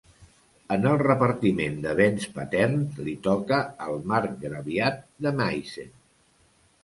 [0.75, 3.59] En el repartiment de béns paterns li tocà
[3.89, 5.93] el Marcgraviat de Meissen.